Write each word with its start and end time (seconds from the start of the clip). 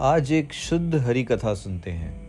आज 0.00 0.32
एक 0.32 0.52
शुद्ध 0.52 0.94
हरि 0.94 1.22
कथा 1.22 1.54
सुनते 1.54 1.90
हैं। 1.90 2.28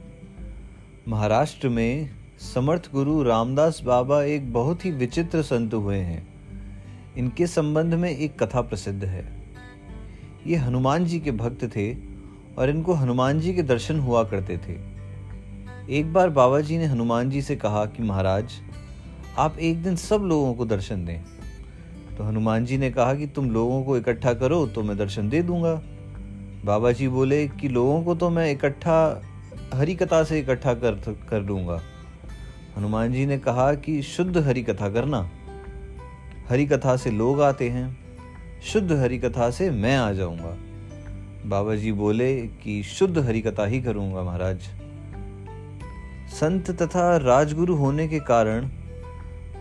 महाराष्ट्र 1.07 1.69
में 1.69 2.09
समर्थ 2.55 2.91
गुरु 2.91 3.23
रामदास 3.23 3.81
बाबा 3.81 4.23
एक 4.23 4.51
बहुत 4.53 4.85
ही 4.85 4.91
विचित्र 4.91 5.41
संत 5.41 5.73
हुए 5.73 5.97
हैं। 5.97 6.27
इनके 7.17 7.47
संबंध 7.47 7.93
में 7.93 8.09
एक 8.09 8.43
कथा 8.43 8.61
प्रसिद्ध 8.61 9.03
है। 9.05 9.45
ये 10.47 10.55
हनुमान 10.55 11.05
जी 11.05 11.19
के 11.19 11.31
भक्त 11.31 11.63
थे 11.75 11.93
और 12.57 12.69
इनको 12.69 12.93
हनुमान 12.93 13.39
जी 13.39 13.53
के 13.53 13.63
दर्शन 13.63 13.99
हुआ 13.99 14.23
करते 14.23 14.57
थे। 14.57 14.75
एक 15.97 16.13
बार 16.13 16.29
बाबा 16.29 16.59
जी 16.59 16.77
ने 16.77 16.85
हनुमान 16.85 17.29
जी 17.29 17.41
से 17.41 17.55
कहा 17.55 17.85
कि 17.85 18.03
महाराज, 18.03 18.45
आप 19.37 19.59
एक 19.59 19.83
दिन 19.83 19.95
सब 19.95 20.21
लोगों 20.21 20.53
को 20.53 20.65
दर्शन 20.65 21.05
दें। 21.05 21.23
तो 22.17 22.23
हनुमान 22.23 22.65
जी 22.65 22.77
ने 22.77 22.91
कहा 22.91 23.13
कि 23.13 23.27
तुम 23.27 23.51
लोगों 23.51 23.83
को 23.83 23.97
इकट्ठा 23.97 24.33
करो 24.33 24.67
तो 24.67 24.83
मैं 24.83 24.97
दर्शन 24.97 25.29
दे 25.29 25.41
दूँगा। 25.41 25.81
बाबा 26.65 26.91
जी 26.91 27.07
बोले 27.07 27.47
कि 27.49 27.67
लोगों 27.67 28.01
को 28.03 28.15
तो 28.15 28.29
मैं 28.29 28.51
इकट्ठा 28.51 28.97
हरी 29.73 29.95
कथा 29.95 30.23
से 30.23 30.39
इकट्ठा 30.39 30.73
कर 30.73 30.99
कर 31.29 31.41
लूँगा 31.41 31.81
हनुमान 32.77 33.13
जी 33.13 33.25
ने 33.25 33.37
कहा 33.37 33.73
कि 33.75 34.01
शुद्ध 34.01 34.37
हरी 34.37 34.63
कथा 34.63 34.89
करना। 34.89 35.19
हरी 36.49 36.65
कथा 36.65 36.95
से 36.97 37.11
लोग 37.11 37.41
आते 37.41 37.69
हैं, 37.69 37.85
शुद्ध 38.63 38.91
हरी 38.91 39.17
कथा 39.19 39.49
से 39.49 39.69
मैं 39.71 39.95
आ 39.97 40.11
जाऊँगा। 40.11 40.55
बाबा 41.49 41.75
जी 41.75 41.91
बोले 41.91 42.35
कि 42.63 42.81
शुद्ध 42.83 43.17
हरी 43.17 43.41
कथा 43.41 43.65
ही 43.65 43.81
करूँगा 43.81 44.23
महाराज। 44.23 44.69
संत 46.31 46.71
तथा 46.81 47.15
राजगुरु 47.17 47.75
होने 47.75 48.07
के 48.07 48.19
कारण 48.21 48.69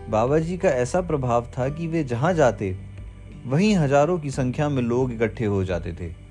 बाबा 0.09 0.39
जी 0.39 0.57
का 0.57 0.69
ऐसा 0.69 1.01
प्रभाव 1.03 1.51
था 1.57 1.69
कि 1.69 1.87
वे 1.87 2.03
जहाँ 2.03 2.33
जाते, 2.33 2.75
वहीं 3.45 3.75
हज़ारों 3.75 4.19
की 4.19 4.31
संख्या 4.31 4.69
में 4.69 4.81
लोग 4.83 5.13
इकट्ठे 5.13 5.45
हो 5.45 5.63
जाते 5.63 5.93
थे। 5.93 6.22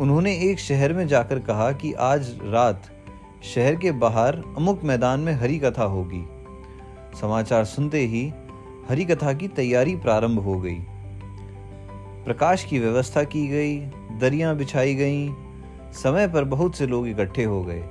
उन्होंने 0.00 0.36
एक 0.38 0.58
शहर 0.58 0.92
में 0.92 1.06
जाकर 1.06 1.38
कहा 1.38 1.72
कि 1.72 1.92
आज 1.92 2.38
रात 2.42 2.82
शहर 3.54 3.74
के 3.74 3.92
बाहर 3.92 4.36
अमुक 4.56 4.84
मैदान 4.84 5.20
में 5.20 5.32
हरी 5.32 5.58
कथा 5.58 5.82
होगी। 5.82 6.24
समाचार 7.20 7.64
सुनते 7.64 7.98
ही 7.98 8.32
हरी 8.88 9.04
कथा 9.04 9.32
की 9.32 9.48
तैयारी 9.48 9.96
प्रारंभ 9.96 10.38
हो 10.38 10.60
गई। 10.60 10.78
प्रकाश 12.24 12.64
की 12.64 12.78
व्यवस्था 12.78 13.24
की 13.24 13.46
गई, 13.48 13.76
दरियाँ 14.18 14.56
बिछाई 14.56 14.94
गईं, 14.94 15.34
समय 15.92 16.28
पर 16.28 16.44
बहुत 16.44 16.76
से 16.76 16.86
लोग 16.86 17.08
इकट्ठे 17.08 17.44
हो 17.44 17.64
गए। 17.64 17.84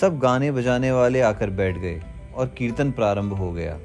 सब 0.00 0.18
गाने 0.18 0.52
बजाने 0.52 0.92
वाले 0.92 1.20
आकर 1.20 1.50
बैठ 1.50 1.78
गए 1.78 2.02
और 2.36 2.46
कीर्तन 2.46 2.90
प्रारंभ 2.90 3.32
हो 3.32 3.52
गया। 3.52 3.78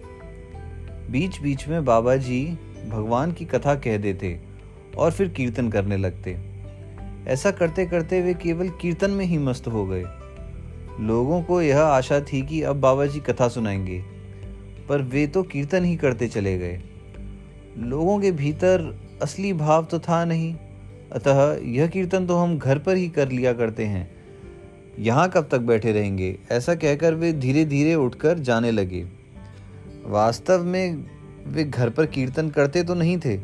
बीच 1.12 1.42
बीच 1.42 1.68
में 1.68 1.86
बाबा 1.86 2.16
जी 2.16 2.60
भगवान 2.90 3.32
की 3.32 3.46
कथा 3.46 3.76
कह 3.76 3.98
देते 3.98 4.49
और 4.98 5.12
फिर 5.12 5.28
कीर्तन 5.28 5.70
करने 5.70 5.98
लगते। 5.98 6.38
ऐसा 7.28 7.52
करते 7.52 7.86
करते 7.86 8.22
वे 8.22 8.34
केवल 8.34 8.70
कीर्तन 8.82 9.12
में 9.12 9.26
ही 9.26 9.38
मस्त 9.38 9.68
हो 9.68 9.86
गए। 9.86 10.04
लोगों 11.00 11.42
को 11.44 11.62
यह 11.62 11.82
आशा 11.82 12.20
थी 12.20 12.42
कि 12.42 12.62
अब 12.62 12.76
बाबा 12.76 13.06
जी 13.06 13.20
कथा 13.20 13.48
सुनाएँगे, 13.48 14.00
पर 14.90 15.02
वे 15.02 15.28
तो 15.28 15.44
कीर्तन 15.44 15.86
ही 15.86 15.96
करते 15.96 16.28
चले 16.28 16.58
गए। 16.58 16.82
लोगों 17.78 18.20
के 18.20 18.32
भीतर 18.32 18.82
असली 19.22 19.54
भाव 19.54 19.86
तो 19.86 20.00
था 20.00 20.26
नहीं, 20.26 20.54
अतः 21.12 21.60
यह 21.64 21.88
कीर्तन 21.88 22.26
तो 22.28 22.36
हम 22.36 22.58
घर 22.58 22.80
पर 22.80 22.96
ही 22.96 23.08
कर 23.10 23.30
लिया 23.30 23.54
करते 23.54 23.86
हैं। 23.86 24.10
यहाँ 25.00 25.30
कब 25.30 25.48
तक 25.52 25.60
बैठे 25.60 25.92
रहेंगे, 25.92 26.38
ऐसा 26.52 26.76
कहकर 26.76 27.14
वे 27.14 27.34
धीरे 27.34 27.66
धीरे 27.66 27.96
उठकर 27.96 28.40
जाने 28.40 28.72
लगे। 28.72 29.06
वास्तव 30.06 30.64
में 30.64 31.06
वे 31.48 31.64
घर 31.64 31.90
पर 31.90 32.06
कीर्तन 32.06 32.50
करते 32.50 32.84
तो 32.84 32.96
नहीं 32.96 33.18
थे 33.18 33.38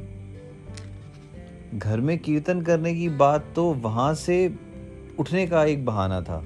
घर 1.76 2.00
में 2.00 2.18
कीर्तन 2.20 2.62
करने 2.62 2.94
की 2.96 3.08
बात 3.10 3.46
तो 3.56 3.64
वहाँ 3.74 4.14
से 4.14 4.38
उठने 5.20 5.46
का 5.48 5.64
एक 5.66 5.86
बहाना 5.86 6.22
था। 6.22 6.44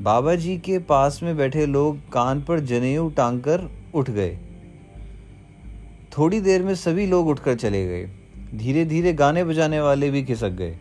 बाबा 0.00 0.34
जी 0.34 0.56
के 0.58 0.78
पास 0.78 1.20
में 1.22 1.36
बैठे 1.36 1.66
लोग 1.66 1.98
कान 2.12 2.40
पर 2.42 2.60
जनेऊ 2.60 3.10
टांग 3.10 3.40
कर 3.40 3.68
उठ 3.94 4.10
गए। 4.10 4.38
थोड़ी 6.18 6.40
देर 6.40 6.62
में 6.62 6.74
सभी 6.74 7.06
लोग 7.06 7.28
उठकर 7.28 7.54
चले 7.54 7.86
गए। 7.86 8.04
धीरे 8.54 8.84
धीरे 8.84 9.12
गाने 9.12 9.44
बजाने 9.44 9.80
वाले 9.80 10.10
भी 10.10 10.22
खिसक 10.24 10.50
गए। 10.50 10.78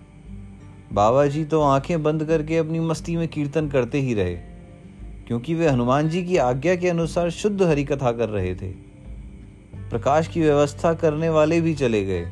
बाबा 0.93 1.25
जी 1.25 1.43
तो 1.45 1.61
आँखें 1.61 2.03
बंद 2.03 2.23
करके 2.23 2.57
अपनी 2.57 2.79
मस्ती 2.79 3.15
में 3.15 3.27
कीर्तन 3.27 3.67
करते 3.69 3.99
ही 3.99 4.13
रहे, 4.13 4.35
क्योंकि 5.27 5.53
वे 5.53 5.69
हनुमान 5.69 6.09
जी 6.09 6.23
की 6.23 6.37
आज्ञा 6.37 6.75
के 6.75 6.89
अनुसार 6.89 7.29
शुद्ध 7.29 7.61
हरि 7.61 7.83
कथा 7.83 8.11
कर 8.11 8.29
रहे 8.29 8.55
थे। 8.55 8.71
प्रकाश 9.89 10.27
की 10.27 10.41
व्यवस्था 10.41 10.93
करने 10.93 11.29
वाले 11.29 11.61
भी 11.61 11.73
चले 11.75 12.03
गए। 12.05 12.25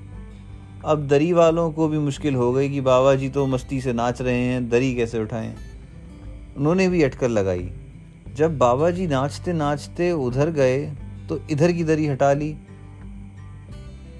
अब 0.86 1.08
दरी 1.08 1.34
वालों 1.34 1.72
को 1.72 1.88
भी 1.88 1.98
मुश्किल 1.98 2.36
हो 2.36 2.52
गई 2.54 2.70
कि 2.70 2.82
बाबा 2.82 3.16
जी 3.16 3.30
तो 3.30 3.46
मस्ती 3.48 3.82
से 3.82 3.94
नाच 3.94 4.22
रहे 4.22 4.38
हैं, 4.38 4.70
दरी 4.70 4.94
कैसे 4.96 5.20
उठाएँ? 5.20 5.56
उन्होंने 6.58 6.88
भी 6.88 7.04
अटकर 7.04 7.30
लगाई। 7.30 7.70
जब 8.36 8.58
बाबा 8.58 8.90
जी 8.92 9.08
नाचते 9.08 9.54
नाचते 9.54 10.12
उधर 10.12 10.50
गए 10.50 10.86
तो 11.30 11.40
इधर 11.52 11.72
की 11.72 11.84
दरी 11.84 12.08
हटा 12.08 12.34
ली। 12.34 12.56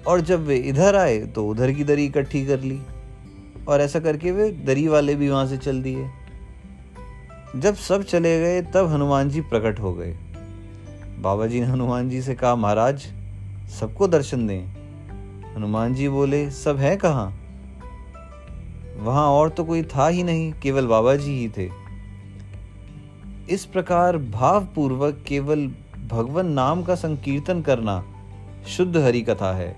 और 0.06 0.20
जब 0.20 0.44
वे 0.46 0.56
इधर 0.56 0.96
आए 0.96 1.18
तो 1.18 1.46
उधर 1.46 1.72
की 1.72 1.84
दरी 1.84 2.04
इकट्ठी 2.04 2.46
कर 2.46 2.60
ली। 2.60 2.80
और 3.68 3.80
ऐसा 3.80 4.00
करके 4.00 4.32
वे 4.32 4.50
दरी 4.50 4.88
वाले 4.88 5.14
भी 5.14 5.28
वहाँ 5.28 5.46
से 5.46 5.56
चल 5.56 5.82
दिए। 5.82 6.08
जब 7.56 7.74
सब 7.74 8.02
चले 8.02 8.40
गए, 8.40 8.62
तब 8.62 8.86
हनुमान 8.86 9.30
जी 9.30 9.40
प्रकट 9.40 9.80
हो 9.80 9.92
गए। 9.94 10.12
बाबा 11.20 11.46
जी 11.46 11.60
ने 11.60 11.66
हनुमान 11.66 12.10
जी 12.10 12.22
से 12.22 12.34
कहा, 12.34 12.56
महाराज, 12.56 13.02
सबको 13.80 14.08
दर्शन 14.08 14.46
दें। 14.46 14.81
हनुमान 15.56 15.94
जी 15.94 16.08
बोले, 16.08 16.50
सब 16.50 16.76
है 16.76 16.96
कहाँ? 16.96 17.38
वहाँ 18.98 19.26
और 19.28 19.48
तो 19.48 19.64
कोई 19.64 19.82
था 19.82 20.08
ही 20.08 20.22
नहीं, 20.22 20.52
केवल 20.52 20.86
बाबा 20.86 21.16
जी 21.16 21.30
ही 21.30 21.48
थे। 21.48 21.70
इस 23.50 23.64
प्रकार 23.64 24.18
भावपूर्वक 24.18 25.24
केवल 25.26 25.66
भगवान 26.08 26.46
नाम 26.46 26.82
का 26.82 26.94
संकीर्तन 26.94 27.62
करना 27.62 28.04
शुद्ध 28.66 28.96
हरि 28.96 29.22
कथा 29.22 29.52
है। 29.56 29.76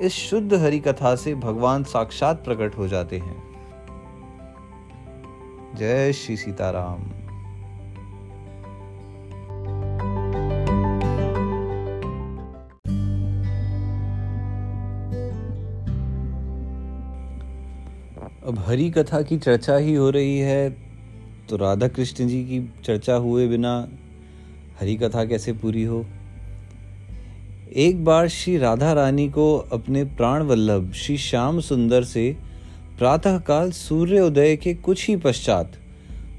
इस 0.00 0.12
शुद्ध 0.12 0.54
हरि 0.54 0.78
कथा 0.78 1.16
से 1.16 1.34
भगवान 1.34 1.84
साक्षात 1.84 2.44
प्रकट 2.44 2.78
हो 2.78 2.88
जाते 2.88 3.18
हैं। 3.18 3.42
जय 5.74 6.12
श्री 6.12 6.36
सीताराम। 6.36 7.25
हरी 18.66 18.90
कथा 18.90 19.22
की 19.22 19.38
चर्चा 19.38 19.76
ही 19.76 19.94
हो 19.94 20.10
रही 20.10 20.38
है 20.38 20.76
तो 21.50 21.56
राधा 21.56 21.88
कृष्ण 21.88 22.28
जी 22.28 22.42
की 22.44 22.72
चर्चा 22.84 23.14
हुए 23.14 23.48
बिना 23.48 23.88
हरी 24.80 24.96
कथा 24.96 25.24
कैसे 25.24 25.52
पूरी 25.52 25.84
हो? 25.84 26.06
एक 27.76 28.04
बार 28.04 28.28
श्री 28.28 28.58
राधा 28.58 28.92
रानी 28.92 29.28
को 29.28 29.56
अपने 29.56 30.04
प्राण 30.04 30.42
वल्लभ 30.42 30.92
श्री 30.92 31.18
श्याम 31.18 31.60
सुंदर 31.60 32.04
से 32.04 32.36
प्रातःकाल 32.98 33.70
सूर्य 33.70 34.20
उदय 34.20 34.56
के 34.56 34.74
कुछ 34.74 35.08
ही 35.08 35.16
पश्चात 35.16 35.72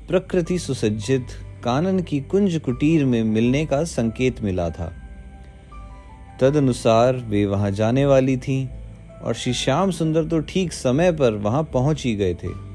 प्रकृति 0.07 0.59
सुसज्जित 0.59 1.27
कानन 1.63 1.99
की 1.99 2.21
कुंज 2.21 2.61
कुटीर 2.65 3.05
में 3.05 3.23
मिलने 3.23 3.65
का 3.65 3.83
संकेत 3.83 4.41
मिला 4.41 4.69
था। 4.69 4.93
तदनुसार 6.41 7.15
वे 7.15 7.45
वहाँ 7.45 7.71
जाने 7.71 8.05
वाली 8.05 8.37
थीं। 8.37 8.67
और 9.23 9.33
श्री 9.33 9.53
श्याम 9.53 9.91
सुंदर 9.91 10.25
तो 10.25 10.39
ठीक 10.39 10.73
समय 10.73 11.11
पर 11.11 11.33
वहाँ 11.33 11.63
पहुँच 11.63 12.03
ही 12.05 12.15
गए 12.15 12.33
थे। 12.33 12.67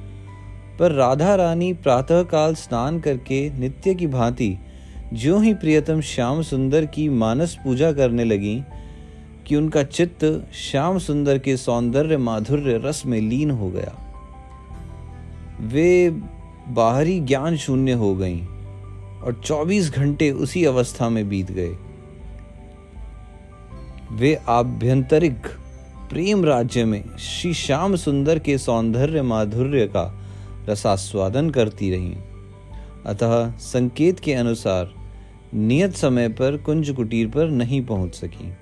पर 0.78 0.92
राधा 0.92 1.34
रानी 1.34 1.72
प्रातःकाल 1.72 2.54
स्नान 2.54 3.00
करके 3.00 3.50
नित्य 3.50 3.94
की 3.94 4.06
भांति 4.06 4.58
जो 5.12 5.38
ही 5.38 5.54
प्रियतम 5.54 6.00
श्याम 6.00 6.42
सुंदर 6.42 6.86
की 6.86 7.08
मानस 7.08 7.58
पूजा 7.64 7.92
करने 7.92 8.24
लगी 8.24 8.62
कि 9.46 9.56
उनका 9.56 9.82
चित्त 9.82 10.48
श्याम 10.54 10.98
सुंदर 10.98 11.38
के 11.38 11.56
सौंदर्य 11.56 12.16
माधुर्य 12.16 12.80
रस 12.84 13.02
में 13.06 13.20
लीन 13.20 13.50
हो 13.50 13.70
गया। 13.70 13.96
वे 15.60 16.10
बाहरी 16.68 17.20
ज्ञान 17.20 17.56
शून्य 17.56 17.92
हो 17.92 18.14
गईं 18.14 18.40
और 19.20 19.40
24 19.44 19.90
घंटे 19.90 20.30
उसी 20.30 20.64
अवस्था 20.64 21.08
में 21.08 21.28
बीत 21.28 21.50
गए। 21.50 21.76
वे 24.12 24.34
आभ्यंतरिक 24.48 25.42
प्रेम 26.12 26.44
राज्य 26.44 26.84
में 26.84 27.16
श्री 27.16 27.54
श्याम 27.54 27.96
सुंदर 27.96 28.38
के 28.38 28.58
सौंदर्य 28.58 29.22
माधुर्य 29.22 29.86
का 29.86 30.24
रसास्वादन 30.68 31.50
करती 31.50 31.90
रहीं। 31.90 32.16
अतः 33.06 33.50
संकेत 33.58 34.20
के 34.20 34.34
अनुसार 34.34 34.94
नियत 35.54 35.94
समय 35.94 36.28
पर 36.28 36.56
कुंज 36.56 36.90
कुटीर 36.90 37.28
पर 37.28 37.48
नहीं 37.50 37.86
पहुँच 37.86 38.14
सकी। 38.14 38.52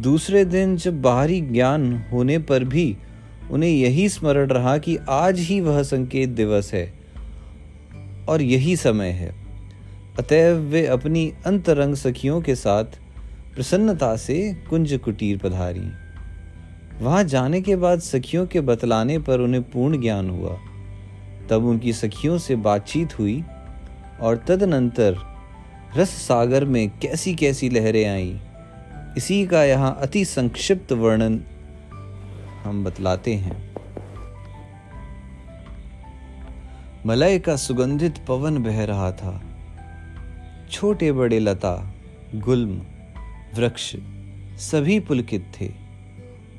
दूसरे 0.00 0.44
दिन 0.44 0.76
जब 0.76 1.02
बाहरी 1.02 1.40
ज्ञान 1.40 2.04
होने 2.12 2.38
पर 2.38 2.64
भी 2.64 2.96
उन्हें 3.50 3.70
यही 3.70 4.08
स्मरण 4.08 4.46
रहा 4.46 4.78
कि 4.78 4.98
आज 5.08 5.38
ही 5.38 5.60
वह 5.60 5.82
संकेत 5.82 6.28
दिवस 6.28 6.74
है 6.74 6.92
और 8.28 8.42
यही 8.42 8.76
समय 8.76 9.10
है। 9.10 9.34
अतएव 10.18 10.56
वे 10.56 10.86
अपनी 10.86 11.32
अंतरंग 11.46 11.94
सखियों 11.94 12.40
के 12.40 12.54
साथ 12.54 12.84
प्रसन्नता 13.54 14.16
से 14.16 14.54
कुंज 14.70 15.00
कुटीर 15.04 15.38
पधारी। 15.38 16.01
वहाँ 17.00 17.24
जाने 17.24 17.60
के 17.60 17.76
बाद 17.76 18.00
सखियों 18.00 18.46
के 18.46 18.60
बतलाने 18.60 19.18
पर 19.18 19.40
उन्हें 19.40 19.62
पूर्ण 19.62 20.00
ज्ञान 20.00 20.30
हुआ। 20.30 20.58
तब 21.50 21.64
उनकी 21.64 21.92
सखियों 21.92 22.38
से 22.38 22.56
बातचीत 22.56 23.18
हुई 23.18 23.44
और 24.20 24.36
तदनंतर 24.36 25.16
रस 25.96 26.08
सागर 26.08 26.64
में 26.64 26.90
कैसी 26.90 27.34
कैसी 27.34 27.68
लहरें 27.68 28.08
आई। 28.08 28.40
इसी 29.16 29.46
का 29.46 29.64
यहाँ 29.64 29.98
अति 30.00 30.24
संक्षिप्त 30.24 30.92
वर्णन 30.92 31.40
हम 32.64 32.84
बतलाते 32.84 33.34
हैं। 33.34 33.74
मलय 37.06 37.38
का 37.38 37.56
सुगंधित 37.56 38.18
पवन 38.28 38.62
बह 38.62 38.84
रहा 38.84 39.12
था। 39.12 39.42
छोटे 40.70 41.12
बड़े 41.12 41.38
लता, 41.38 41.94
गुल्म, 42.34 42.82
वृक्ष 43.56 43.96
सभी 44.56 45.00
पुलकित 45.00 45.52
थे। 45.60 45.81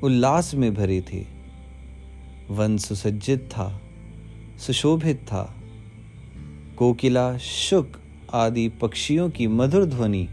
उल्लास 0.04 0.54
में 0.54 0.74
भरे 0.74 1.00
थे। 1.00 1.24
वन 2.50 2.76
सुसज्जित 2.76 3.40
था, 3.40 3.80
सुशोभित 4.58 5.16
था। 5.16 5.54
कोकिला, 6.78 7.38
शुक 7.38 7.88
आदि 8.32 8.68
पक्षियों 8.68 9.30
की 9.30 9.46
मधुर 9.46 9.84
ध्वनि 9.84 10.28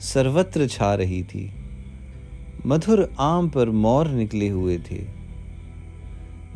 सर्वत्र 0.00 0.66
छा 0.66 0.94
रही 0.94 1.22
थी। 1.22 1.52
मधुर 2.66 3.14
आम 3.20 3.48
पर 3.48 3.70
मोर 3.70 4.08
निकले 4.08 4.48
हुए 4.48 4.78
थे। 4.78 5.04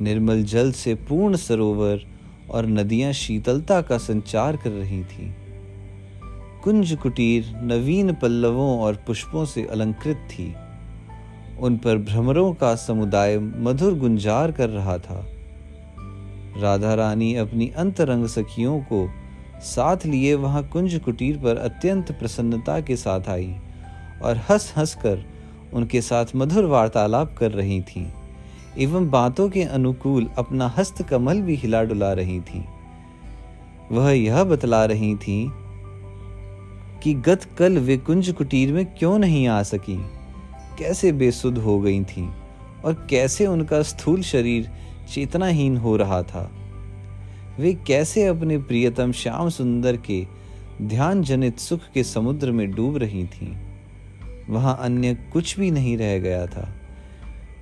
निर्मल 0.01 0.43
जल 0.43 0.73
से 0.73 0.95
पूर्ण 0.95 1.37
सरोवर 1.37 2.01
और 2.51 2.67
नदियाँ 2.67 3.13
शीतलता 3.13 3.83
का 3.83 3.99
संचार 3.99 4.57
कर 4.57 4.71
रही 4.71 5.05
थीं। 5.05 5.33
कुंज 6.65 6.99
कुटीर 7.03 7.57
नवीन 7.63 8.13
पल्लवों 8.13 8.81
और 8.81 8.95
पुष्पों 8.95 9.45
से 9.45 9.67
अलंकृत 9.67 10.17
थी। 10.17 10.55
उन 11.61 11.77
पर 11.77 11.99
भ्रमरों 11.99 12.53
का 12.55 12.75
समुदाय 12.75 13.39
मधुर 13.39 13.95
गुंजार 13.95 14.53
कर 14.53 14.69
रहा 14.69 14.99
था। 14.99 15.25
राधा 16.57 16.95
रानी 16.95 17.35
अपनी 17.35 17.69
अंतरंग 17.69 18.27
सखियों 18.27 18.79
को 18.81 19.09
साथ 19.61 20.07
लिए 20.07 20.35
वहाँ 20.35 20.63
कुंज 20.69 21.01
कुटीर 21.05 21.37
पर 21.37 21.57
अत्यंत 21.57 22.13
प्रसन्नता 22.13 22.81
के 22.81 22.97
साथ 22.97 23.29
आई 23.29 23.55
और 24.23 24.37
हंस 24.51 24.73
हंस 24.77 24.95
कर 24.95 25.25
उनके 25.75 26.01
साथ 26.01 26.27
मधुर 26.37 26.65
वार्तालाप 26.65 27.37
कर 27.39 27.51
रही 27.51 27.81
थीं, 27.81 28.07
एवं 28.79 29.11
बातों 29.11 29.49
के 29.49 29.63
अनुकूल 29.63 30.29
अपना 30.39 30.75
हस्त 30.79 31.03
कमल 31.03 31.41
भी 31.41 31.55
हिला 31.55 31.83
डुला 31.83 32.13
रही 32.13 32.41
थी। 32.41 32.65
वह 33.93 34.11
यह 34.13 34.45
बतला 34.45 34.85
रही 34.85 35.15
थी 35.17 35.49
कि 37.03 37.15
गत 37.15 37.45
कल 37.59 37.79
वे 37.79 37.97
कुंज 37.97 38.31
कुटीर 38.31 38.73
में 38.73 38.85
क्यों 38.87 39.19
नहीं 39.19 39.47
आ 39.49 39.63
सकी? 39.63 40.18
कैसे 40.79 41.13
बेसुध 41.13 41.59
हो 41.59 41.81
गई 41.81 42.05
थी 42.05 42.29
और 42.85 43.07
कैसे 43.11 43.47
उनका 43.47 43.83
स्थूल 43.83 44.23
शरीर 44.23 44.71
चेतनाहीन 45.13 45.77
हो 45.77 45.97
रहा 45.97 46.23
था। 46.23 46.51
वे 47.61 47.75
कैसे 47.75 48.27
अपने 48.27 48.59
प्रियतम 48.59 49.13
श्याम 49.13 49.49
सुंदर 49.49 49.97
के 49.97 50.27
ध्यान 50.83 51.23
जनित 51.23 51.59
सुख 51.59 51.81
के 51.95 52.05
समुद्र 52.05 52.53
में 52.53 52.71
डूब 52.71 52.97
रही 52.97 53.25
थीं। 53.25 53.57
वहाँ 54.49 54.79
अन्य 54.81 55.15
कुछ 55.15 55.59
भी 55.59 55.71
नहीं 55.71 55.97
रह 55.97 56.19
गया 56.19 56.47
था। 56.47 56.75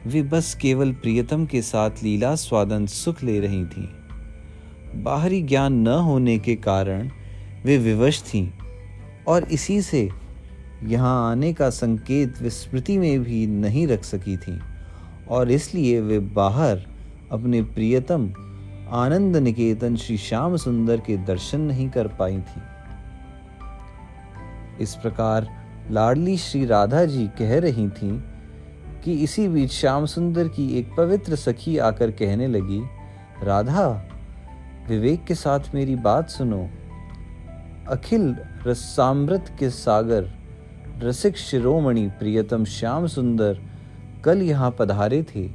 वे 0.07 0.23
बस 0.23 0.55
केवल 0.55 0.93
प्रियतम 0.93 1.47
के 1.47 1.63
साथ 1.63 1.91
लीला 2.03 2.35
स्वादन 2.35 2.87
सुख 2.87 3.23
ले 3.23 3.41
रही 3.41 3.65
थीं। 3.65 3.89
बाहरी 5.03 5.43
ज्ञान 5.43 5.73
न 5.73 5.89
होने 5.89 6.39
के 6.39 6.55
कारण 6.55 7.11
वे 7.65 7.79
विवश 7.79 8.23
थीं 8.23 8.49
और 9.29 9.45
इसी 9.45 9.83
से 9.83 10.09
यहाँ 10.85 11.31
आने 11.31 11.53
का 11.53 11.71
संकेत 11.71 12.41
वे 12.43 12.51
स्मृति 12.51 12.99
में 12.99 13.23
भी 13.23 13.47
नहीं 13.47 13.87
रख 13.87 14.05
सकी 14.05 14.37
थी, 14.37 14.59
और 15.29 15.51
इसलिए 15.51 16.01
वे 16.01 16.19
बाहर 16.19 16.85
अपने 17.33 17.63
प्रियतम 17.65 18.33
आनंद 18.95 19.37
निकेतन 19.37 19.97
श्री 19.97 20.17
श्याम 20.19 20.57
सुंदर 20.57 21.01
के 21.01 21.17
दर्शन 21.27 21.61
नहीं 21.61 21.89
कर 21.91 22.09
पाई 22.09 22.39
थी। 22.39 22.61
इस 24.83 24.95
प्रकार 24.95 25.49
लाडली 25.91 26.37
श्री 26.37 26.65
राधा 26.67 27.05
जी 27.05 27.27
कह 27.39 27.59
रही 27.59 27.89
थी 27.89 28.11
कि 29.05 29.13
इसी 29.15 29.49
बीच 29.49 29.73
श्याम 29.73 30.07
सुंदर 30.07 30.49
की 30.49 30.69
एक 30.79 30.95
पवित्र 30.97 31.37
सखी 31.37 31.77
आकर 31.79 32.11
कहने 32.11 32.47
लगी, 32.47 32.81
राधा, 33.43 33.89
विवेक 34.89 35.25
के 35.25 35.35
साथ 35.35 35.75
मेरी 35.75 35.95
बात 35.97 36.29
सुनो। 36.31 36.69
अखिल 37.89 38.35
रसामृत 38.67 39.55
के 39.59 39.71
सागर 39.71 40.31
रसिक 41.03 41.37
शिरोमणि 41.37 42.11
प्रियतम 42.19 42.65
श्याम 42.65 43.07
सुंदर 43.07 43.59
कल 44.25 44.43
यहाँ 44.43 44.77
पधारे 44.79 45.23
थे। 45.23 45.51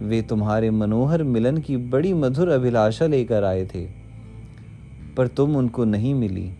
वे 0.00 0.22
तुम्हारे 0.22 0.70
मनोहर 0.70 1.22
मिलन 1.22 1.58
की 1.58 1.76
बड़ी 1.76 2.12
मधुर 2.12 2.48
अभिलाषा 2.48 3.06
लेकर 3.06 3.44
आए 3.44 3.66
थे। 3.66 3.88
पर 5.16 5.26
तुम 5.26 5.56
उनको 5.56 5.84
नहीं 5.84 6.14
मिली। 6.14 6.52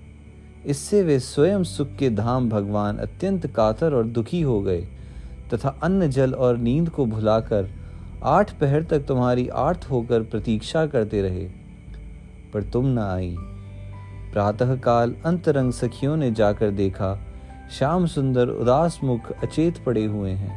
इससे 0.67 1.03
वे 1.03 1.21
स्वयं 1.21 1.65
सुख 1.65 1.89
के 1.99 2.11
धाम 2.11 2.49
भगवान 2.49 2.97
अत्यंत 2.97 3.47
कातर 3.47 3.95
और 3.95 4.05
दुखी 4.05 4.41
हो 4.41 4.61
गए 4.61 4.89
तथा 5.55 5.69
अन्न, 5.83 6.11
जल 6.11 6.33
और 6.33 6.57
नींद 6.57 6.89
को 6.89 7.07
भुलाकर 7.07 7.71
आठ 8.25 8.53
पहर 8.53 8.83
तक 8.83 9.01
तुम्हारी 9.01 9.49
आर्थ 9.49 9.89
होकर 9.91 10.23
प्रतीक्षा 10.23 10.87
करते 10.87 11.23
रहे। 11.23 11.51
पर 12.55 12.63
तुम 12.63 12.87
न 12.87 12.99
आई। 12.99 13.37
प्रातःकाल 14.33 15.15
अंतरंग 15.27 15.73
सखियों 15.73 16.17
ने 16.17 16.31
जाकर 16.31 16.71
देखा 16.71 17.25
श्याम 17.71 18.07
सुंदर 18.07 18.49
उदास 18.51 18.99
मुख 19.05 19.31
अचेत 19.33 19.79
पड़े 19.87 20.05
हुए 20.05 20.31
हैं। 20.31 20.57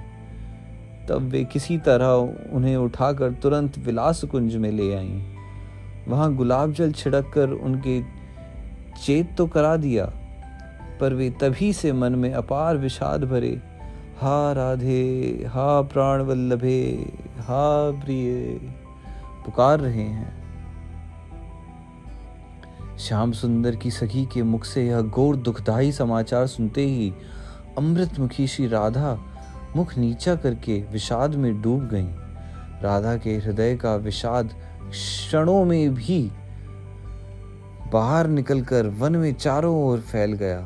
तब 1.07 1.27
वे 1.29 1.43
किसी 1.43 1.77
तरह 1.77 2.53
उन्हें 2.53 2.75
उठाकर 2.77 3.31
तुरंत 3.33 3.77
विलास 3.77 4.23
कुंज 4.23 4.55
में 4.55 4.71
ले 4.71 4.93
आईं। 4.95 5.21
वहाँ 6.07 6.33
गुलाब 6.35 6.73
जल 6.73 6.91
छिड़क 6.91 7.31
कर 7.33 7.49
उनके 7.49 8.01
चेत 8.95 9.35
तो 9.37 9.47
करा 9.47 9.75
दिया, 9.77 10.05
पर 11.01 11.13
वे 11.13 11.29
तभी 11.41 11.71
से 11.73 11.91
मन 11.93 12.15
में 12.15 12.31
अपार 12.33 12.77
विषाद 12.77 13.23
भरे, 13.23 13.51
हा 14.21 14.51
राधे, 14.51 15.49
हा 15.49 15.81
प्राण 15.83 16.21
वल्लभे 16.21 16.81
हा 17.39 17.91
प्रिय, 18.01 18.59
पुकार 19.45 19.79
रहे 19.79 20.03
हैं। 20.03 20.40
श्याम 23.01 23.31
सुंदर 23.31 23.75
की 23.75 23.92
सखी 23.92 24.25
के 24.25 24.44
मुख 24.44 24.65
से 24.65 24.88
यह 24.88 25.01
गौर 25.01 25.36
दुखदाई 25.36 25.92
समाचार 25.92 26.48
सुनते 26.48 26.86
ही 26.86 27.13
अमृत 27.77 28.19
मुखी 28.19 28.48
श्री 28.48 28.67
राधा 28.67 29.17
मुख 29.75 29.98
नीचा 29.98 30.36
करके 30.36 30.79
विषाद 30.91 31.36
में 31.36 31.62
डूब 31.62 31.88
गईं। 31.88 32.10
राधा 32.81 33.17
के 33.17 33.38
हृदय 33.38 33.75
का 33.75 33.96
विषाद 33.96 34.50
क्षणों 34.89 35.65
में 35.65 35.93
भी 35.93 36.31
बाहर 37.93 38.27
निकलकर 38.27 38.88
वन 38.88 39.15
में 39.15 39.34
चारों 39.34 39.75
ओर 39.86 40.00
फैल 40.00 40.34
गया 40.34 40.60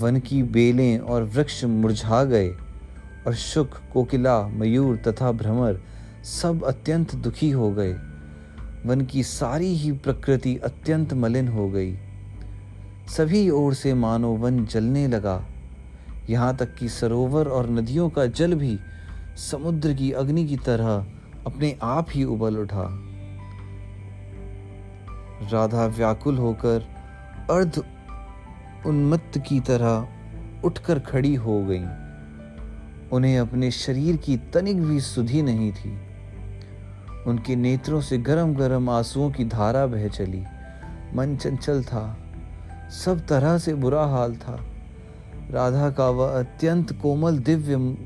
वन 0.00 0.20
की 0.20 0.42
बेलें 0.42 0.98
और 0.98 1.22
वृक्ष 1.22 1.64
मुरझा 1.64 2.24
गए 2.24 2.48
और 3.26 3.34
शुक, 3.34 3.70
कोकिला, 3.92 4.48
मयूर 4.48 4.96
तथा 4.96 5.32
भ्रमर 5.32 5.80
सब 6.24 6.64
अत्यंत 6.64 7.14
दुखी 7.14 7.50
हो 7.50 7.70
गए 7.70 7.94
वन 8.86 9.00
की 9.00 9.22
सारी 9.22 9.74
ही 9.74 9.92
प्रकृति 9.92 10.56
अत्यंत 10.56 11.14
मलिन 11.14 11.48
हो 11.48 11.70
गई। 11.70 11.96
सभी 13.16 13.50
ओर 13.50 13.74
से 13.74 13.94
मानो 13.94 14.32
वन 14.32 14.66
जलने 14.66 15.08
लगा। 15.08 15.46
यहाँ 16.30 16.56
तक 16.56 16.74
कि 16.74 16.88
सरोवर 16.88 17.48
और 17.48 17.70
नदियों 17.70 18.10
का 18.10 18.26
जल 18.26 18.54
भी 18.54 18.78
समुद्र 19.36 19.94
की 19.94 20.12
अग्नि 20.12 20.46
की 20.46 20.56
तरह 20.56 21.06
अपने 21.46 21.78
आप 21.82 22.06
ही 22.10 22.24
उबल 22.24 22.56
उठा। 22.56 23.00
राधा 25.52 25.86
व्याकुल 25.86 26.38
होकर 26.38 26.88
अर्ध 27.50 27.84
उन्मत्त 28.86 29.38
की 29.38 29.60
तरह 29.60 30.08
उठकर 30.64 30.98
खड़ी 30.98 31.34
हो 31.34 31.64
गईं। 31.64 31.86
उन्हें 33.12 33.38
अपने 33.38 33.70
शरीर 33.70 34.16
की 34.16 34.36
तनिक 34.36 34.82
भी 34.82 35.00
सुधि 35.00 35.42
नहीं 35.42 35.72
थी। 35.72 36.03
उनके 37.26 37.56
नेत्रों 37.56 38.00
से 38.00 38.18
गरम 38.18 38.54
गरम 38.54 38.90
आंसुओं 38.90 39.30
की 39.30 39.44
धारा 39.44 39.86
बह 39.86 40.08
चली। 40.08 40.44
मन 41.14 41.36
चंचल 41.36 41.82
था। 41.82 42.18
सब 43.04 43.26
तरह 43.26 43.58
से 43.58 43.74
बुरा 43.74 44.04
हाल 44.04 44.36
था। 44.36 44.60
राधा 45.50 45.90
का 45.90 46.08
वह 46.08 46.40
अत्यंत 46.40 46.92
कोमल, 46.92 47.38
दिव्य, 47.38 47.96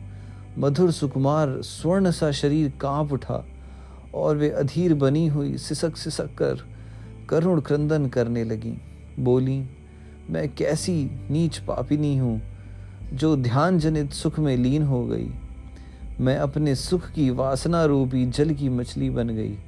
मधुर, 0.58 0.90
सुकुमार, 0.90 1.62
स्वर्ण 1.62 2.10
सा 2.10 2.30
शरीर 2.32 2.72
काँप 2.80 3.12
उठा 3.12 3.46
और 4.14 4.36
वे 4.36 4.50
अधीर 4.50 4.94
बनी 4.94 5.26
हुई 5.26 5.58
सिसक 5.58 5.96
सिसक 5.96 6.26
कर 6.26 6.66
करुण 7.28 7.60
क्रंदन 7.60 8.06
करने 8.06 8.44
लगी। 8.44 8.74
बोली, 9.18 9.64
मैं 10.30 10.54
कैसी 10.54 11.10
नीच 11.30 11.58
पापिनी 11.58 12.16
हूँ, 12.16 12.42
जो 13.12 13.36
ध्यान 13.36 13.78
जनित 13.78 14.12
सुख 14.12 14.38
में 14.38 14.56
लीन 14.56 14.82
हो 14.82 15.06
गई। 15.06 15.30
मैं 16.20 16.36
अपने 16.36 16.74
सुख 16.74 17.10
की 17.10 17.30
वासना 17.30 17.84
रूपी 17.84 18.26
जल 18.26 18.50
की 18.50 18.68
मछली 18.68 19.10
बन 19.10 19.28
गई। 19.28 19.58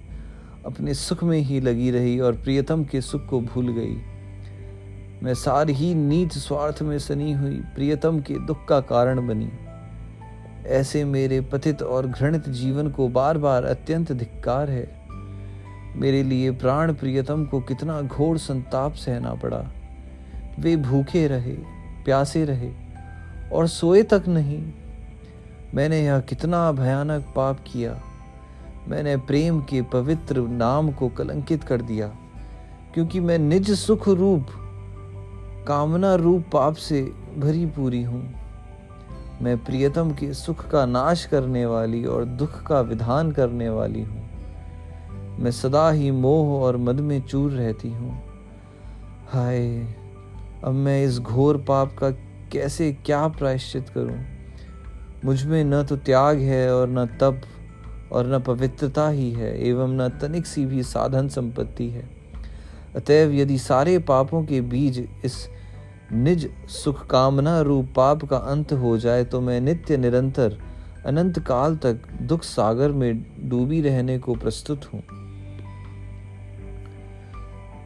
अपने 0.66 0.94
सुख 0.94 1.24
में 1.24 1.38
ही 1.38 1.60
लगी 1.60 1.90
रही 1.90 2.20
और 2.20 2.32
प्रियतम 2.32 2.84
के 2.84 3.00
सुख 3.00 3.26
को 3.26 3.40
भूल 3.40 3.68
गई। 3.72 3.94
मैं 5.22 5.34
सार 5.34 5.70
ही 5.70 5.94
नीच 5.94 6.32
स्वार्थ 6.32 6.82
में 6.82 6.98
सनी 6.98 7.32
हुई 7.32 7.60
प्रियतम 7.74 8.20
के 8.20 8.46
दुख 8.46 8.64
का 8.68 8.80
कारण 8.80 9.26
बनी। 9.26 9.50
ऐसे 10.66 11.04
मेरे 11.04 11.40
पतित 11.40 11.82
और 11.82 12.06
घृणित 12.06 12.48
जीवन 12.48 12.90
को 12.90 13.08
बार 13.08 13.38
बार 13.38 13.64
अत्यंत 13.64 14.12
धिक्कार 14.12 14.70
है। 14.70 15.00
मेरे 15.96 16.22
लिए 16.22 16.50
प्राण 16.50 16.94
प्रियतम 16.94 17.44
को 17.44 17.60
कितना 17.60 18.02
घोर 18.02 18.38
संताप 18.38 18.94
सहना 18.94 19.34
पड़ा। 19.34 19.64
वे 20.58 20.76
भूखे 20.76 21.28
रहे, 21.28 21.54
प्यासे 22.04 22.44
रहे 22.44 22.72
और 23.52 23.66
सोए 23.66 24.02
तक 24.02 24.22
नहीं 24.28 24.72
मैंने 25.74 26.00
यह 26.04 26.20
कितना 26.20 26.70
भयानक 26.72 27.32
पाप 27.36 27.58
किया। 27.66 28.00
मैंने 28.88 29.16
प्रेम 29.16 29.60
के 29.60 29.82
पवित्र 29.82 30.40
नाम 30.40 30.90
को 30.92 31.08
कलंकित 31.08 31.64
कर 31.64 31.82
दिया, 31.82 32.06
क्योंकि 32.94 33.20
मैं 33.20 33.38
निज 33.38 33.70
सुख 33.70 34.08
रूप, 34.08 34.46
कामना 35.68 36.14
रूप 36.14 36.44
पाप 36.52 36.74
से 36.74 37.02
भरी 37.38 37.66
पूरी 37.66 38.02
हूँ। 38.02 38.22
मैं 39.42 39.56
प्रियतम 39.64 40.10
के 40.10 40.32
सुख 40.34 40.68
का 40.70 40.84
नाश 40.86 41.24
करने 41.24 41.66
वाली 41.66 42.04
और 42.04 42.24
दुख 42.24 42.62
का 42.62 42.80
विधान 42.80 43.30
करने 43.32 43.68
वाली 43.68 44.02
हूँ। 44.02 45.38
मैं 45.38 45.50
सदा 45.50 45.90
ही 45.90 46.10
मोह 46.10 46.62
और 46.62 46.76
मद 46.76 47.00
में 47.00 47.20
चूर 47.20 47.50
रहती 47.50 47.90
हूँ। 47.90 48.18
हाय, 49.28 49.60
अब 50.64 50.72
मैं 50.74 51.02
इस 51.04 51.18
घोर 51.18 51.56
पाप 51.58 51.96
का 51.98 52.10
कैसे 52.52 52.92
क्या 53.06 53.26
प्रायश्चित 53.28 53.88
करूँ? 53.88 54.18
मुझमें 55.24 55.62
न 55.64 55.82
तो 55.82 55.96
त्याग 55.98 56.38
है 56.38 56.74
और 56.74 56.88
न 56.88 57.04
तप 57.20 57.40
और 58.12 58.26
न 58.26 58.38
पवित्रता 58.40 59.08
ही 59.08 59.30
है, 59.32 59.56
एवं 59.68 59.96
न 59.96 60.08
तनिक 60.20 60.46
सी 60.46 60.64
भी 60.66 60.82
साधन 60.82 61.28
संपत्ति 61.28 61.88
है। 61.88 62.08
अतएव 62.96 63.32
यदि 63.32 63.58
सारे 63.58 63.98
पापों 63.98 64.42
के 64.44 64.60
बीज 64.60 64.98
इस 65.24 65.46
निज 66.12 66.48
सुख 66.68 67.06
कामना 67.06 67.60
रूप 67.60 67.92
पाप 67.96 68.24
का 68.24 68.36
अंत 68.36 68.72
हो 68.72 68.96
जाए 68.98 69.24
तो 69.24 69.40
मैं 69.40 69.60
नित्य 69.60 69.96
निरंतर 69.96 70.56
अनंत 71.06 71.38
काल 71.38 71.76
तक 71.76 72.08
दुख 72.22 72.42
सागर 72.42 72.92
में 72.92 73.24
डूबी 73.48 73.80
रहने 73.80 74.18
को 74.18 74.34
प्रस्तुत 74.34 74.92
हूँ। 74.92 75.02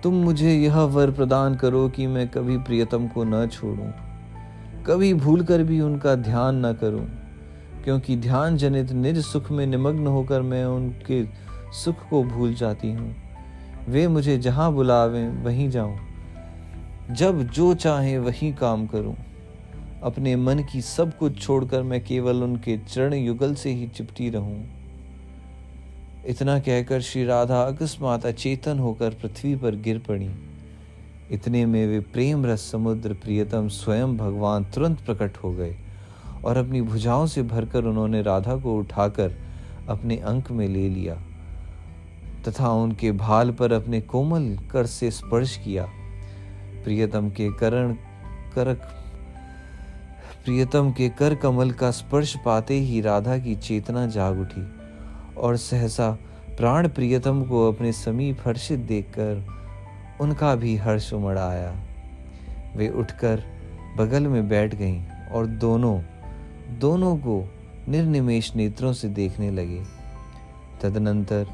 तुम 0.02 0.14
मुझे 0.14 0.54
यह 0.54 0.78
वर 0.94 1.10
प्रदान 1.10 1.54
करो 1.54 1.88
कि 1.88 2.06
मैं 2.06 2.26
कभी 2.28 2.56
प्रियतम 2.60 3.06
को 3.08 3.24
न 3.24 3.46
छोड़ूं, 3.48 3.90
कभी 4.86 5.12
भूलकर 5.16 5.62
भी 5.62 5.80
उनका 5.80 6.14
ध्यान 6.14 6.66
न 6.66 6.72
करूँ। 6.72 7.06
क्योंकि 7.84 8.16
ध्यान 8.16 8.56
जनित 8.56 8.92
निज 8.92 9.18
सुख 9.18 9.50
में 9.50 9.66
निमग्न 9.66 10.06
होकर 10.06 10.42
मैं 10.42 10.64
उनके 10.64 11.24
सुख 11.72 12.08
को 12.10 12.24
भूल 12.24 12.54
जाती 12.54 12.92
हूँ। 12.92 13.16
वे 13.88 14.08
मुझे 14.08 14.38
जहाँ 14.38 14.72
बुलावें, 14.72 15.28
वहीं 15.28 15.70
जाऊँ। 15.70 15.98
जब 17.10 17.42
जो 17.42 17.74
चाहे 17.74 18.18
वही 18.18 18.52
काम 18.52 18.86
करूँ। 18.86 19.16
अपने 20.02 20.36
मन 20.36 20.58
की 20.72 20.80
सब 20.80 21.18
कुछ 21.18 21.42
छोड़कर 21.42 21.82
मैं 21.82 22.04
केवल 22.04 22.42
उनके 22.42 22.78
चरण 22.78 23.14
युगल 23.14 23.54
से 23.54 23.70
ही 23.70 23.86
चिपटी 23.88 24.30
रहूँ। 24.30 24.64
इतना 26.26 26.58
कहकर 26.58 27.00
श्री 27.00 27.24
राधा 27.24 27.62
अकस्मात 27.62 28.26
अचेतन 28.26 28.78
होकर 28.78 29.10
पृथ्वी 29.10 29.56
पर 29.56 29.74
गिर 29.74 29.98
पड़ी। 29.98 30.30
इतने 31.30 31.66
में 31.66 31.86
वे 31.86 32.00
प्रेम 32.00 32.46
रस 32.46 32.70
समुद्र 32.72 33.12
प्रियतम 33.12 33.68
स्वयं 33.68 34.16
भगवान 34.16 34.64
तुरंत 34.64 35.00
प्रकट 35.00 35.36
हो 35.36 35.52
गए। 35.52 35.76
और 36.44 36.56
अपनी 36.56 36.80
भुजाओं 36.82 37.26
से 37.26 37.42
भरकर 37.42 37.84
उन्होंने 37.84 38.22
राधा 38.22 38.56
को 38.56 38.76
उठाकर 38.76 39.36
अपने 39.88 40.16
अंक 40.16 40.50
में 40.50 40.68
ले 40.68 40.88
लिया 40.88 41.14
तथा 42.48 42.70
उनके 42.72 43.12
भाल 43.12 43.50
पर 43.50 43.72
अपने 43.72 44.00
कोमल 44.00 44.56
कर 44.72 44.86
से 44.86 45.10
स्पर्श 45.10 45.56
किया। 45.56 45.86
प्रियतम 46.84 47.30
के 47.30 47.48
करण 47.52 47.92
करक, 48.54 48.80
प्रियतम 50.44 50.90
के 50.92 51.08
कर 51.08 51.34
कमल 51.34 51.70
का 51.70 51.90
स्पर्श 51.90 52.36
पाते 52.36 52.74
ही 52.74 53.00
राधा 53.00 53.38
की 53.38 53.54
चेतना 53.56 54.06
जाग 54.06 54.40
उठी 54.40 54.66
और 55.34 55.56
सहसा 55.56 56.10
प्राण 56.56 56.88
प्रियतम 56.88 57.42
को 57.42 57.68
अपने 57.72 57.92
समीप 57.92 58.38
हर्षित 58.46 58.80
देखकर 58.80 59.44
उनका 60.20 60.54
भी 60.54 60.76
हर्ष 60.76 61.12
उमड़ 61.12 61.38
आया। 61.38 61.74
वे 62.76 62.88
उठकर 62.88 63.42
बगल 63.98 64.26
में 64.26 64.48
बैठ 64.48 64.74
गईं 64.74 65.02
और 65.32 65.46
दोनों 65.46 65.98
दोनों 66.78 67.16
को 67.16 67.48
निर्निमेश 67.88 68.56
नेत्रों 68.56 68.92
से 68.92 69.08
देखने 69.08 69.50
लगे। 69.50 69.84
तदनंतर 70.82 71.46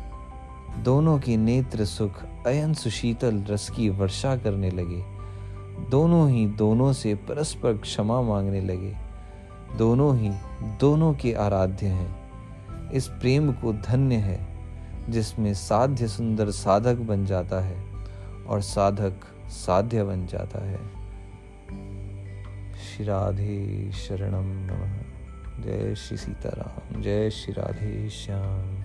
दोनों 0.79 1.19
के 1.19 1.37
नेत्र 1.37 1.85
सुख, 1.85 2.23
अयन 2.47 2.75
सुशीतल 2.75 3.45
रस 3.51 3.71
की 3.71 3.89
वर्षा 3.89 4.37
करने 4.37 4.71
लगे। 4.71 5.05
दोनों 5.91 6.31
ही 6.31 6.47
दोनों 6.47 6.93
से 6.93 7.15
परस्पर 7.15 7.77
क्षमा 7.77 8.23
मांगने 8.23 8.61
लगे। 8.61 8.97
दोनों 9.79 10.19
ही 10.19 10.31
दोनों 10.81 11.15
के 11.15 11.33
आराध्य 11.33 11.87
हैं। 11.87 12.21
इस 12.91 13.07
प्रेम 13.07 13.53
को 13.53 13.73
धन्य 13.73 14.15
है, 14.15 14.49
जिसमें 15.09 15.55
साध्य 15.55 16.09
सुंदर 16.09 16.51
साधक 16.51 16.95
बन 16.95 17.25
जाता 17.25 17.61
है 17.61 17.85
और 18.49 18.61
साधक 18.61 19.13
साध्य 19.49 20.05
बन 20.05 20.27
जाता 20.27 20.65
है। 20.65 20.79
श्री 22.77 23.05
राधे 23.07 23.91
शरणम 23.93 24.45
नमः। 24.45 25.00
जय 25.61 25.95
श्री 25.95 26.17
सीताराम, 26.17 27.03
जय 27.03 27.31
श्री 27.31 27.53
राधे 27.53 28.11
श्याम। 28.11 28.85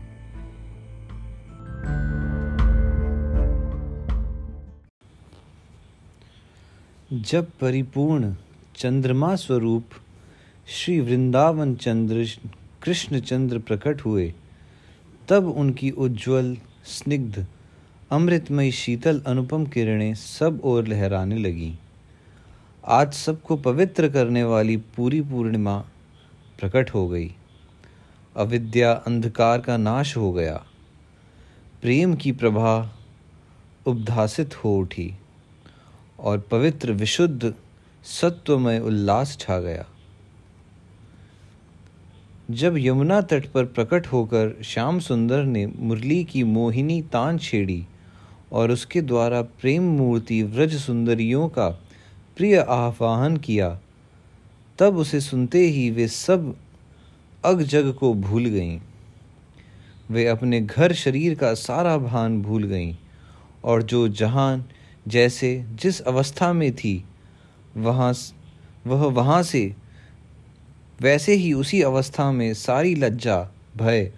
जब 7.21 7.51
परिपूर्ण 7.61 8.35
चंद्रमा 8.75 9.35
स्वरूप 9.35 9.85
श्री 10.67 10.99
वृंदावन 10.99 11.75
चंद्र 11.75 12.27
कृष्ण 12.83 13.19
चंद्र 13.19 13.59
प्रकट 13.59 14.01
हुए, 14.01 14.33
तब 15.29 15.47
उनकी 15.47 15.91
उज्जवल, 15.91 16.57
स्निग्ध, 16.85 17.45
अमृतमयी 18.11 18.71
शीतल 18.71 19.21
अनुपम 19.27 19.65
किरणें 19.65 20.13
सब 20.13 20.61
ओर 20.63 20.87
लहराने 20.87 21.37
लगीं। 21.37 21.75
आज 22.87 23.13
सबको 23.13 23.55
पवित्र 23.55 24.09
करने 24.09 24.43
वाली 24.43 24.77
पूरी 24.77 25.21
पूर्णिमा 25.21 25.85
प्रकट 26.59 26.89
हो 26.89 27.07
गई। 27.07 27.35
अविद्या 28.37 28.91
अंधकार 28.91 29.59
का 29.59 29.77
नाश 29.77 30.17
हो 30.17 30.33
गया। 30.33 30.63
प्रेम 31.81 32.15
की 32.15 32.31
प्रभा 32.31 32.97
उद्भासित 33.85 34.55
हो 34.55 34.77
उठी 34.77 35.13
और 36.19 36.39
पवित्र 36.39 36.91
विशुद्ध 36.91 37.53
सत्वमय 38.03 38.79
उल्लास 38.79 39.37
छा 39.37 39.59
गया। 39.59 39.85
जब 42.51 42.75
यमुना 42.77 43.21
तट 43.21 43.45
पर 43.45 43.65
प्रकट 43.65 44.07
होकर 44.07 44.61
श्याम 44.63 44.99
सुंदर 44.99 45.43
ने 45.43 45.67
मुरली 45.67 46.23
की 46.23 46.43
मोहिनी 46.43 47.01
तान 47.01 47.37
छेड़ी 47.37 47.87
और 48.51 48.71
उसके 48.71 49.01
द्वारा 49.01 49.41
प्रेम 49.41 49.83
मूर्ति 49.83 50.43
व्रज 50.43 50.75
सुंदरियों 50.75 51.49
का 51.49 51.69
प्रिय 52.37 52.57
आह्वान 52.57 53.37
किया 53.37 53.79
तब 54.79 54.97
उसे 54.97 55.19
सुनते 55.21 55.67
ही 55.67 55.89
वे 55.89 56.07
सब 56.07 56.55
अग 57.45 57.61
जग 57.61 57.93
को 57.93 58.13
भूल 58.13 58.45
गईं। 58.45 58.79
वे 60.09 60.27
अपने 60.27 60.61
घर 60.61 60.93
शरीर 60.93 61.35
का 61.35 61.53
सारा 61.53 61.97
भान 61.97 62.41
भूल 62.41 62.63
गईं 62.63 62.95
और 63.63 63.83
जो 63.83 64.07
जहान 64.07 64.65
जैसे 65.07 65.65
जिस 65.69 66.01
अवस्था 66.01 66.53
में 66.53 66.75
थी, 66.75 67.05
वहाँ 67.77 68.13
वह 68.87 69.05
वहाँ 69.05 69.43
से, 69.43 69.75
वैसे 71.01 71.33
ही 71.33 71.53
उसी 71.53 71.81
अवस्था 71.81 72.31
में 72.31 72.53
सारी 72.53 72.95
लज्जा, 72.95 73.49
भय 73.77 74.11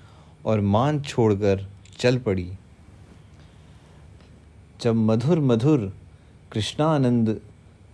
और 0.46 0.62
मान 0.62 1.02
छोड़कर 1.02 1.70
चल 2.00 2.18
पड़ी। 2.18 2.52
जब 4.82 4.96
मधुर 4.96 5.40
मधुर 5.40 5.94
कृष्णानंद 6.52 7.42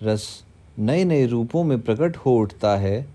रस 0.04 0.43
नए 0.80 1.04
नए 1.04 1.26
रूपों 1.26 1.64
में 1.64 1.82
प्रकट 1.82 2.18
हो 2.18 2.36
उठता 2.38 2.78
है, 2.78 3.08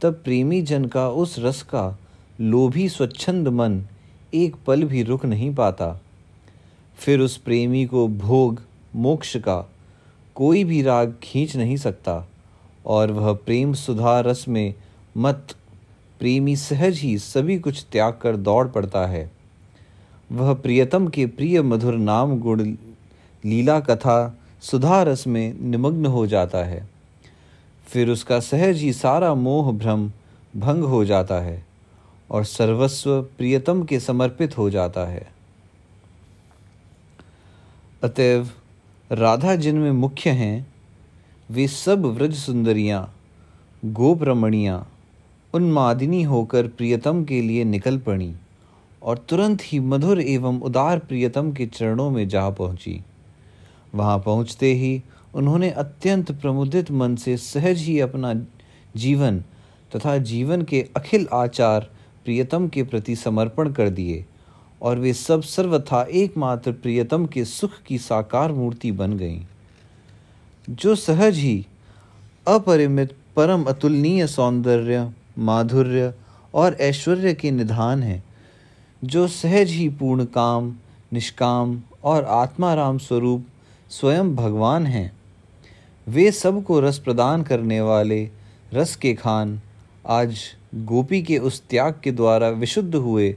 तब 0.00 0.20
प्रेमी 0.24 0.62
जन 0.62 0.84
का 0.84 1.08
उस 1.08 1.36
रस 1.38 1.62
का 1.62 1.98
लोभी 2.40 2.88
स्वच्छंद 2.88 3.48
मन 3.48 3.84
एक 4.34 4.56
पल 4.66 4.84
भी 4.84 5.02
रुक 5.02 5.26
नहीं 5.26 5.54
पाता। 5.54 6.00
फिर 6.98 7.20
उस 7.20 7.36
प्रेमी 7.36 7.84
को 7.86 8.08
भोग, 8.08 8.62
मोक्ष 8.96 9.36
का 9.36 9.70
कोई 10.34 10.64
भी 10.64 10.82
राग 10.82 11.16
खींच 11.22 11.56
नहीं 11.56 11.76
सकता 11.76 12.28
और 12.86 13.12
वह 13.12 13.32
प्रेम 13.32 13.72
सुधा 13.72 14.20
रस 14.20 14.44
में 14.48 14.74
मत, 15.16 15.46
प्रेमी 16.18 16.56
सहज 16.56 16.98
ही 16.98 17.18
सभी 17.18 17.58
कुछ 17.58 17.86
त्याग 17.92 18.18
कर 18.22 18.36
दौड़ 18.36 18.68
पड़ता 18.68 19.06
है। 19.06 19.30
वह 20.32 20.54
प्रियतम 20.54 21.08
के 21.08 21.26
प्रिय 21.26 21.62
मधुर 21.62 21.94
नाम 21.94 22.38
गुण, 22.38 22.62
लीला 23.44 23.80
कथा 23.80 24.38
सुधा 24.62 25.02
रस 25.02 25.26
में 25.26 25.60
निमग्न 25.60 26.06
हो 26.06 26.26
जाता 26.26 26.64
है। 26.64 26.88
फिर 27.86 28.10
उसका 28.10 28.40
सहज 28.40 28.76
ही 28.76 28.92
सारा 28.92 29.34
मोह 29.34 29.72
भ्रम 29.72 30.10
भंग 30.56 30.84
हो 30.84 31.04
जाता 31.04 31.40
है 31.40 31.64
और 32.30 32.44
सर्वस्व 32.44 33.22
प्रियतम 33.22 33.82
के 33.84 34.00
समर्पित 34.00 34.58
हो 34.58 34.70
जाता 34.70 35.06
है। 35.06 35.26
अतएव 38.02 38.50
राधा 39.10 39.54
जिनमें 39.54 39.90
मुख्य 39.90 40.30
हैं, 40.30 40.66
वे 41.50 41.68
सब 41.68 42.06
व्रज 42.06 42.34
सुंदरियाँ 42.34 43.14
गोप 43.84 44.22
रमणियाँ 44.22 44.86
उन्मादिनी 45.54 46.22
होकर 46.22 46.68
प्रियतम 46.68 47.24
के 47.24 47.40
लिए 47.42 47.64
निकल 47.64 47.98
पड़ी 47.98 48.34
और 49.02 49.18
तुरंत 49.18 49.62
ही 49.64 49.80
मधुर 49.80 50.20
एवं 50.20 50.60
उदार 50.60 50.98
प्रियतम 50.98 51.52
के 51.52 51.66
चरणों 51.66 52.10
में 52.10 52.28
जा 52.28 52.50
पहुँची। 52.50 53.00
वहाँ 53.94 54.18
पहुँचते 54.18 54.74
ही 54.74 55.02
उन्होंने 55.34 55.70
अत्यंत 55.70 56.32
प्रमुदित 56.32 56.90
मन 56.90 57.16
से 57.16 57.36
सहज 57.36 57.78
ही 57.78 58.00
अपना 58.00 58.34
जीवन 58.96 59.40
तथा 59.96 60.18
जीवन 60.18 60.62
के 60.62 60.88
अखिल 60.96 61.28
आचार 61.32 61.90
प्रियतम 62.24 62.68
के 62.68 62.82
प्रति 62.82 63.16
समर्पण 63.16 63.72
कर 63.72 63.88
दिए 63.88 64.24
और 64.82 64.98
वे 64.98 65.12
सब 65.12 65.42
सर्वथा 65.42 66.02
एकमात्र 66.02 66.72
प्रियतम 66.72 67.26
के 67.26 67.44
सुख 67.44 67.70
की 67.86 67.98
साकार 67.98 68.52
मूर्ति 68.52 68.92
बन 68.92 69.12
गईं। 69.12 69.40
जो 70.70 70.94
सहज 70.94 71.36
ही 71.36 71.66
अपरिमित 72.48 73.16
परम 73.36 73.64
अतुलनीय 73.64 74.26
सौंदर्य, 74.26 75.10
माधुर्य 75.38 76.14
और 76.54 76.74
ऐश्वर्य 76.80 77.34
के 77.34 77.50
निधान 77.50 78.02
है, 78.02 78.22
जो 79.04 79.28
सहज 79.28 79.70
ही 79.70 79.88
पूर्ण 79.88 80.24
काम, 80.24 80.74
निष्काम 81.12 81.82
और 82.04 82.24
आत्माराम 82.24 82.98
स्वरूप 82.98 83.44
स्वयं 83.92 84.34
भगवान 84.36 84.86
हैं। 84.86 85.10
वे 86.06 86.30
सबको 86.32 86.78
रस 86.80 86.98
प्रदान 86.98 87.42
करने 87.42 87.80
वाले 87.80 88.30
रस 88.74 88.94
के 88.96 89.12
खान 89.14 89.60
आज 90.10 90.38
गोपी 90.84 91.22
के 91.22 91.38
उस 91.38 91.62
त्याग 91.70 92.00
के 92.04 92.12
द्वारा 92.12 92.48
विशुद्ध 92.48 92.94
हुए 92.94 93.34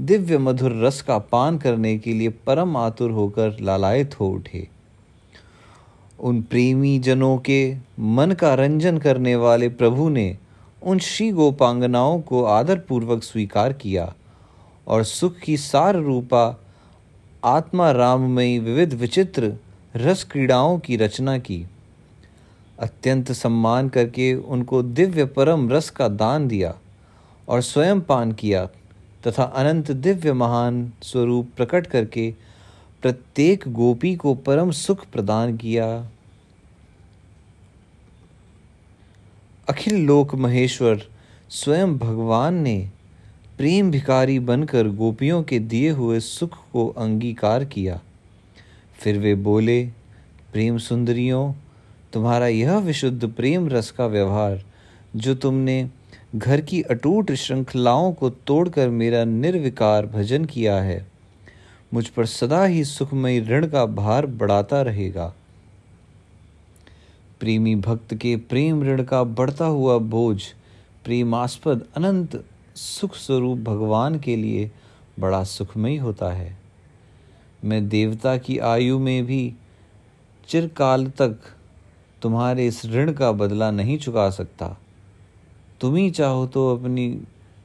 दिव्य 0.00 0.38
मधुर 0.38 0.72
रस 0.84 1.00
का 1.02 1.18
पान 1.18 1.58
करने 1.58 1.96
के 1.98 2.12
लिए 2.12 2.28
परम 2.46 2.76
आतुर 2.76 3.10
होकर 3.10 3.56
लालायत 3.60 4.20
हो 4.20 4.28
उठे। 4.28 4.66
उन 6.20 6.42
प्रेमी 6.42 6.98
जनों 6.98 7.36
के 7.38 7.62
मन 7.98 8.32
का 8.32 8.54
रंजन 8.54 8.98
करने 8.98 9.36
वाले 9.36 9.68
प्रभु 9.68 10.08
ने 10.08 10.36
उन 10.82 10.98
श्री 10.98 11.30
गोपांगनाओं 11.32 12.20
को 12.20 12.44
आदरपूर्वक 12.44 13.22
स्वीकार 13.22 13.72
किया 13.72 14.12
और 14.86 15.04
सुख 15.04 15.38
की 15.38 15.56
सार 15.56 15.96
रूपा 15.96 16.46
आत्मा 17.44 17.90
राममयी 17.90 18.58
विविध 18.58 18.94
विचित्र 18.94 19.56
रस 19.96 20.24
क्रीड़ाओं 20.24 20.78
की 20.78 20.96
रचना 20.96 21.38
की। 21.38 21.66
अत्यंत 22.78 23.32
सम्मान 23.32 23.88
करके 23.88 24.34
उनको 24.34 24.82
दिव्य 24.82 25.24
परम 25.24 25.68
रस 25.70 25.90
का 25.90 26.08
दान 26.08 26.48
दिया 26.48 26.74
और 27.48 27.62
स्वयं 27.62 28.00
पान 28.00 28.32
किया 28.32 28.64
तथा 29.26 29.42
अनंत 29.42 29.90
दिव्य 29.90 30.32
महान 30.32 30.92
स्वरूप 31.02 31.50
प्रकट 31.56 31.86
करके 31.86 32.34
प्रत्येक 33.02 33.64
गोपी 33.68 34.14
को 34.16 34.34
परम 34.34 34.70
सुख 34.70 35.06
प्रदान 35.06 35.56
किया। 35.56 35.86
अखिल 39.68 39.94
लोक 40.04 40.34
महेश्वर 40.34 41.02
स्वयं 41.50 41.98
भगवान 41.98 42.54
ने 42.54 42.90
प्रेम 43.58 43.90
भिकारी 43.90 44.38
बनकर 44.38 44.88
गोपियों 44.88 45.42
के 45.42 45.58
दिए 45.58 45.90
हुए 45.90 46.20
सुख 46.20 46.56
को 46.72 46.88
अंगीकार 46.88 47.64
किया। 47.64 48.00
फिर 49.02 49.18
वे 49.18 49.34
बोले, 49.34 49.84
प्रेम 50.52 50.78
सुंदरियों, 50.78 51.52
तुम्हारा 52.12 52.46
यह 52.46 52.78
विशुद्ध 52.78 53.28
प्रेम 53.28 53.68
रस 53.68 53.90
का 53.90 54.06
व्यवहार, 54.06 54.64
जो 55.16 55.34
तुमने 55.34 55.88
घर 56.36 56.60
की 56.60 56.82
अटूट 56.82 57.32
श्रृंखलाओं 57.32 58.12
को 58.12 58.30
तोड़कर 58.30 58.88
मेरा 58.88 59.24
निर्विकार 59.24 60.06
भजन 60.06 60.44
किया 60.44 60.82
है, 60.82 61.06
मुझ 61.94 62.08
पर 62.08 62.26
सदा 62.26 62.64
ही 62.64 62.84
सुखमय 62.84 63.40
ऋण 63.40 63.66
का 63.66 63.86
भार 63.86 64.26
बढ़ाता 64.26 64.82
रहेगा। 64.82 65.34
प्रेमी 67.40 67.76
भक्त 67.76 68.14
के 68.14 68.36
प्रेम 68.36 68.82
ऋण 68.82 69.02
का 69.02 69.24
बढ़ता 69.24 69.64
हुआ 69.64 69.98
बोझ 69.98 70.42
प्रेमास्पद 71.04 71.86
अनंत 71.96 72.44
सुख 72.76 73.14
स्वरूप 73.16 73.58
भगवान 73.58 74.18
के 74.18 74.36
लिए 74.36 74.70
बड़ा 75.20 75.44
सुखमय 75.44 75.96
होता 75.96 76.32
है। 76.32 76.61
मैं 77.64 77.88
देवता 77.88 78.36
की 78.36 78.58
आयु 78.58 78.98
में 78.98 79.26
भी 79.26 79.54
चिरकाल 80.48 81.06
तक 81.06 81.38
तुम्हारे 82.22 82.66
इस 82.66 82.86
ऋण 82.86 83.12
का 83.12 83.32
बदला 83.32 83.70
नहीं 83.70 83.98
चुका 83.98 84.30
सकता। 84.30 84.78
तुम 85.80 85.96
ही 85.96 86.10
चाहो 86.10 86.46
तो 86.46 86.76
अपनी 86.76 87.22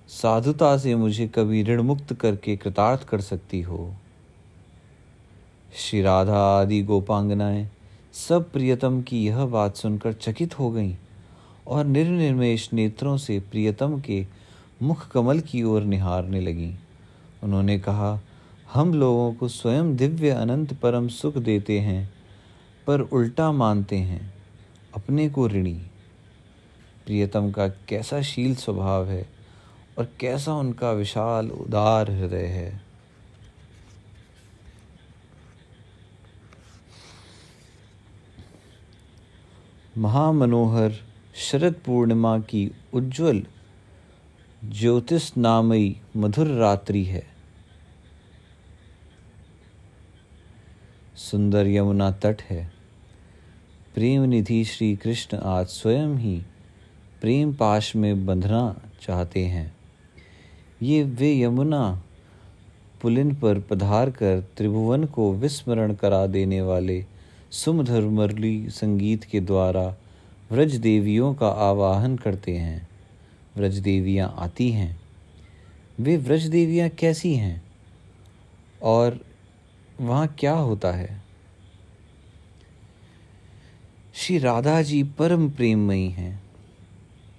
साधुता 0.07 0.77
से 0.77 0.95
मुझे 0.95 1.27
कभी 1.27 1.63
ऋण 1.63 1.81
मुक्त 1.81 2.13
करके 2.13 2.57
कृतार्थ 2.57 3.03
कर 3.03 3.21
सकती 3.21 3.62
हो। 3.62 3.93
श्री 5.75 6.01
राधा 6.01 6.39
आदि 6.62 6.83
गोपांगनाएँ 6.83 7.69
सब 8.13 8.51
प्रियतम 8.51 9.01
की 9.01 9.25
यह 9.25 9.45
बात 9.45 9.75
सुनकर 9.75 10.13
चकित 10.13 10.60
हो 10.60 10.71
गईं 10.71 10.93
और 11.67 11.86
निर्निमेश 11.86 12.73
नेत्रों 12.73 13.17
से 13.17 13.39
प्रियतम 13.39 13.99
के 14.01 14.25
मुख 14.81 15.07
कमल 15.12 15.39
की 15.39 15.63
ओर 15.63 15.83
निहारने 15.83 16.41
लगीं। 16.41 16.73
उन्होंने 17.43 17.79
कहा 17.79 18.19
हम 18.73 18.93
लोगों 18.93 19.34
को 19.34 19.47
स्वयं 19.47 19.95
दिव्य 19.95 20.30
अनंत 20.30 20.73
परम 20.73 21.08
सुख 21.08 21.38
देते 21.38 21.80
हैं, 21.80 22.13
पर 22.88 23.01
उल्टा 23.01 23.51
मानते 23.51 23.95
हैं, 23.95 24.34
अपने 24.95 25.30
को 25.30 25.47
ऋणी। 25.47 25.73
प्रियतम 27.06 27.51
का 27.51 27.67
कैसा 27.67 28.21
शील 28.21 28.56
स्वभाव 28.56 29.10
है 29.10 29.30
और 29.97 30.10
कैसा 30.19 30.53
उनका 30.53 30.91
विशाल, 30.91 31.49
उदार 31.49 32.12
हृदय 32.12 32.45
है। 32.45 32.82
महामनोहर 39.97 40.93
शरद 41.36 41.75
पूर्णिमा 41.86 42.39
की 42.39 42.71
उज्जवल 42.93 43.43
ज्योतिष 44.65 45.32
नामयी 45.38 45.97
मधुर 46.17 46.47
रात्रि 46.47 47.03
है। 47.03 47.37
सुंदर 51.17 51.67
यमुना 51.67 52.12
तट 52.12 52.41
है। 52.41 52.71
प्रेम 53.95 54.23
निधि 54.23 54.63
श्री 54.63 54.95
कृष्ण 54.95 55.38
आज 55.38 55.67
स्वयं 55.67 56.17
ही 56.17 56.41
प्रेम 57.21 57.53
पाश 57.53 57.95
में 57.95 58.25
बंधना 58.25 58.82
चाहते 59.01 59.45
हैं। 59.45 59.75
ये 60.82 61.03
वे 61.03 61.41
यमुना 61.41 62.03
पुलिन 63.01 63.36
पर 63.36 63.60
पधार 63.60 64.10
कर 64.10 64.47
त्रिभुवन 64.58 65.03
को 65.03 65.34
विस्मरण 65.34 65.93
करा 65.93 66.27
देने 66.27 66.62
वाले 66.62 67.06
सुमधुर 67.51 68.01
मुरली 68.01 68.69
संगीत 68.69 69.23
के 69.23 69.39
द्वारा 69.39 69.95
व्रज 70.51 70.75
देवियों 70.75 71.34
का 71.34 71.47
आवाहन 71.47 72.17
करते 72.17 72.58
हैं। 72.58 72.88
व्रज 73.58 73.77
देवियाँ 73.77 74.36
आती 74.38 74.71
हैं। 74.71 75.01
वे 75.99 76.17
व्रज 76.17 76.43
देवियाँ 76.43 76.89
कैसी 76.89 77.36
हैं? 77.36 77.63
और 78.84 79.26
वहाँ 80.01 80.36
क्या 80.39 80.53
होता 80.53 80.91
है? 80.91 81.21
श्री 84.13 84.38
राधा 84.38 84.81
जी 84.81 85.03
परम 85.03 85.49
प्रेममयी 85.49 86.10
हैं। 86.10 86.43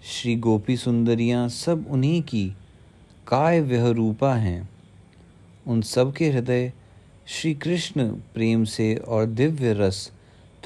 श्री 0.05 0.37
गोपी 0.37 0.77
सुंदरियाँ 0.77 1.49
सब 1.49 1.87
उन्हीं 1.91 2.23
की 2.23 2.55
काय 3.29 3.61
रूपा 3.93 4.35
हैं। 4.35 4.69
उन 5.67 5.83
सब 5.83 6.13
के 6.13 6.31
हृदय 6.31 6.73
श्री 7.27 7.55
कृष्ण 7.55 8.09
प्रेम 8.11 8.65
से 8.65 8.95
और 8.95 9.27
दिव्य 9.27 9.73
रस 9.73 10.13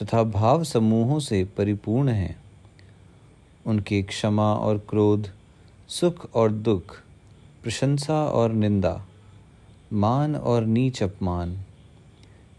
तथा 0.02 0.22
भाव 0.22 0.64
समूहों 0.64 1.18
से 1.18 1.44
परिपूर्ण 1.44 2.08
हैं। 2.08 2.44
उनके 3.66 4.02
क्षमा 4.02 4.54
और 4.54 4.78
क्रोध, 4.78 5.30
सुख 5.88 6.34
और 6.34 6.52
दुख, 6.52 7.02
प्रशंसा 7.62 8.24
और 8.24 8.52
निंदा, 8.52 9.06
मान 9.92 10.36
और 10.36 10.64
नीच 10.64 11.02
अपमान 11.02 11.58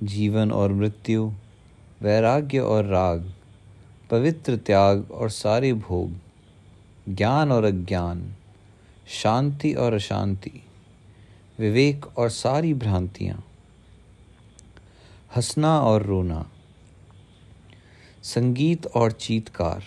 जीवन 0.05 0.51
और 0.51 0.73
मृत्यु, 0.73 1.31
वैराग्य 2.01 2.59
और 2.59 2.85
राग, 2.85 3.33
पवित्र 4.11 4.57
त्याग 4.57 5.11
और 5.11 5.29
सारे 5.29 5.73
भोग, 5.73 6.11
ज्ञान 7.09 7.51
और 7.51 7.63
अज्ञान, 7.63 8.35
शांति 9.07 9.73
और 9.73 9.93
अशांति, 9.93 10.63
विवेक 11.59 12.17
और 12.17 12.29
सारी 12.29 12.73
भ्रांतियाँ। 12.73 13.43
हंसना 15.35 15.79
और 15.79 16.03
रोना, 16.03 16.51
संगीत 18.23 18.87
और 18.87 19.11
चीतकार, 19.11 19.83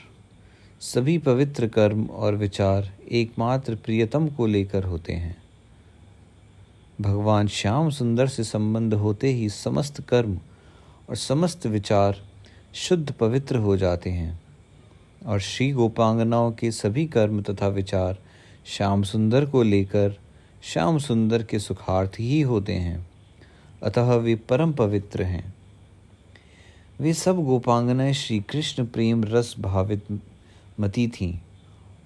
सभी 0.80 1.18
पवित्र 1.18 1.68
कर्म 1.68 2.06
और 2.06 2.34
विचार 2.34 2.92
एकमात्र 3.10 3.74
प्रियतम 3.74 4.28
को 4.28 4.46
लेकर 4.46 4.84
होते 4.84 5.12
हैं। 5.12 5.45
भगवान 7.00 7.48
श्याम 7.48 7.90
सुंदर 7.90 8.26
से 8.26 8.44
संबंध 8.44 8.94
होते 8.94 9.28
ही 9.28 9.48
समस्त 9.48 10.00
कर्म 10.00 10.40
और 11.10 11.16
समस्त 11.16 11.66
विचार 11.66 12.22
शुद्ध 12.74 13.12
पवित्र 13.12 13.56
हो 13.56 13.76
जाते 13.76 14.10
हैं। 14.10 14.40
और 15.26 15.40
श्री 15.40 15.70
गोपांगनाओं 15.70 16.52
के 16.52 16.70
सभी 16.70 17.06
कर्म 17.06 17.42
तथा 17.42 17.68
विचार 17.68 18.18
श्याम 18.66 19.02
सुंदर 19.02 19.46
को 19.46 19.62
लेकर 19.62 20.18
श्याम 20.62 20.98
सुंदर 20.98 21.42
के 21.42 21.58
सुखार्थ 21.58 22.12
ही 22.20 22.40
होते 22.40 22.72
हैं। 22.72 23.10
अतः 23.82 24.14
वे 24.14 24.34
परम 24.34 24.72
पवित्र 24.72 25.22
हैं। 25.22 25.54
वे 27.00 27.12
सब 27.12 27.44
गोपांगनाएँ 27.44 28.12
श्री 28.12 28.40
कृष्ण 28.40 28.86
प्रेम 28.86 29.24
रस 29.24 29.54
भावित 29.58 30.20
मती 30.80 31.08
थीं 31.08 31.38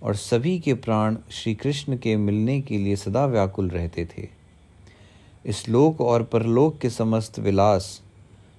और 0.02 0.14
सभी 0.14 0.58
के 0.58 0.74
प्राण 0.74 1.16
श्री 1.30 1.54
कृष्ण 1.54 1.96
के 1.96 2.16
मिलने 2.16 2.60
के 2.60 2.78
लिए 2.78 2.96
सदा 2.96 3.26
व्याकुल 3.26 3.68
रहते 3.68 4.04
थे। 4.04 4.39
इस 5.46 5.68
लोक 5.68 6.00
और 6.00 6.22
परलोक 6.22 6.78
के 6.78 6.90
समस्त 6.90 7.38
विलास, 7.38 8.02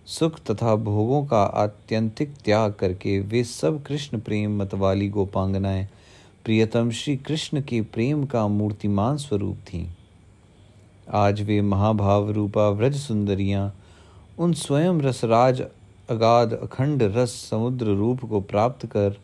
सुख 0.06 0.40
तथा 0.40 0.76
भोगों 0.76 1.26
का 1.26 1.44
आत्यंतिक 1.44 2.34
त्याग 2.46 2.74
करके 2.74 3.20
वे 3.20 3.44
सब 3.44 3.84
कृष्ण 3.84 4.20
प्रेम 4.20 4.58
मतवाली 4.58 5.10
गोपांगनाएँ, 5.10 5.88
प्रियतम 6.46 6.92
श्री 6.92 7.18
कृष्ण 7.18 7.62
के 7.62 7.82
प्रेम 7.82 8.26
का 8.26 8.48
मूर्तिमान 8.48 9.18
स्वरूप 9.18 9.58
थीं। 9.58 9.88
आज 11.14 11.42
वे 11.42 11.62
महाभाव 11.62 12.32
रूपा 12.32 12.70
व्रज 12.70 12.96
सुंदरियाँ, 12.96 13.76
उन 14.40 14.54
स्वयं 14.54 15.02
रसराज 15.02 15.62
अगाध 16.10 16.54
अखंड 16.54 17.04
रस 17.04 17.30
समुद्र 17.30 17.86
रूप 17.86 18.26
को 18.26 18.42
प्राप्त 18.42 18.86
कर 18.86 19.20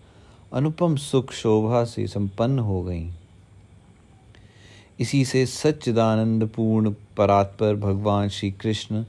अनुपम 0.54 0.96
सुख 0.96 1.32
शोभा 1.32 1.84
से 1.84 2.08
संपन्न 2.08 2.60
हो 2.60 2.84
गईं। 2.84 3.12
इसी 5.00 5.26
से 5.26 5.46
सच्चिदानंद 5.46 6.50
पूर्ण 6.56 6.94
परात्पर 7.18 7.76
भगवान 7.76 8.30
श्री 8.30 8.52
कृष्ण 8.52 9.06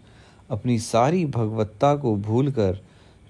अपनी 0.50 0.78
सारी 0.78 1.26
भगवत्ता 1.26 1.96
को 1.96 2.16
भूलकर 2.16 2.80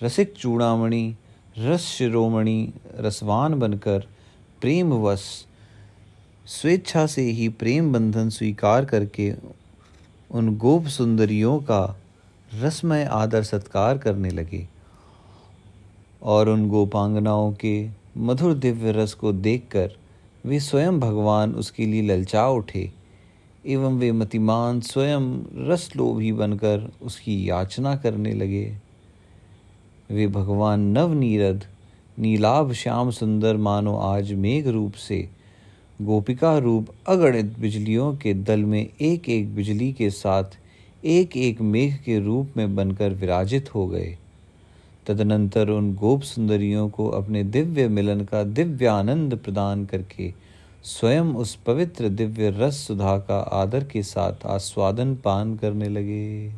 रसिक 0.03 0.35
चूड़ामणि, 0.35 1.17
रस 1.59 1.81
शिरोमणि, 1.81 2.73
रसवान 2.99 3.59
बनकर 3.59 4.07
प्रेमवश, 4.61 5.47
स्वेच्छा 6.47 7.07
से 7.07 7.23
ही 7.23 7.49
प्रेम 7.49 7.93
बंधन 7.93 8.29
स्वीकार 8.29 8.85
करके 8.85 9.35
उन 10.31 10.57
गोप 10.57 10.87
सुंदरियों 10.87 11.59
का 11.61 11.99
रसमय 12.55 13.05
आदर 13.05 13.43
सत्कार 13.43 13.99
करने 13.99 14.31
लगे 14.31 14.69
और 16.23 16.49
उन 16.49 16.69
गोपांगनाओं 16.69 17.53
के 17.53 17.91
मधुर 18.17 18.55
दिव्य 18.55 18.93
रस 18.93 19.15
को 19.15 19.33
देखकर 19.33 19.97
वे 20.45 20.61
स्वयं 20.61 21.01
भगवान 21.01 21.55
उसके 21.55 21.87
लिए 21.87 22.03
ललचा 22.03 22.47
उठे, 22.49 22.91
एवं 23.67 23.99
वे 23.99 24.13
मतिमान 24.13 24.81
स्वयं 24.81 25.23
रसलोभी 25.69 26.33
बनकर 26.33 26.91
उसकी 27.03 27.49
याचना 27.51 27.97
करने 27.97 28.33
लगे। 28.33 28.77
वे 30.11 30.27
भगवान 30.27 30.81
नवनीरद, 30.81 31.65
नीलाभ 32.19 32.73
श्याम 32.73 33.11
सुंदर 33.11 33.57
मानो 33.57 33.97
आज 33.97 34.33
मेघ 34.33 34.67
रूप 34.69 34.93
से, 34.93 35.29
गोपिका 36.03 36.59
रूप 36.59 36.87
अगणित 37.09 37.59
बिजलियों 37.59 38.15
के 38.17 38.35
दल 38.35 38.61
में 38.61 38.87
एक 39.01 39.29
एक 39.29 39.55
बिजली 39.55 39.93
के 39.93 40.11
साथ 40.11 40.59
एक 41.05 41.37
एक 41.37 41.61
मेघ 41.61 41.95
के 41.97 42.19
रूप 42.21 42.57
में 42.57 42.75
बनकर 42.75 43.13
विराजित 43.13 43.75
हो 43.75 43.87
गए। 43.87 44.17
तदनंतर 45.09 45.71
उन 45.71 45.95
गोप 45.95 46.23
सुंदरियों 46.23 46.89
को 46.89 47.09
अपने 47.09 47.45
दिव्य 47.45 47.89
मिलन 47.89 48.21
का 48.21 48.43
दिव्य 48.45 48.87
आनंद 48.87 49.37
प्रदान 49.37 49.85
करके 49.87 50.33
स्वयं 50.85 51.35
उस 51.35 51.55
पवित्र 51.55 52.09
दिव्य 52.09 52.51
रस 52.51 52.77
सुधा 52.87 53.19
का 53.19 53.39
आदर 53.39 53.85
के 53.85 54.03
साथ 54.03 54.47
आस्वादन 54.47 55.15
पान 55.17 55.57
करने 55.57 55.89
लगे। 55.89 56.53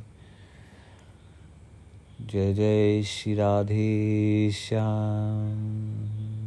जय 2.20 2.54
जय 2.54 3.02
श्री 3.02 3.34
राधे 3.34 4.50
श्याम। 4.50 6.39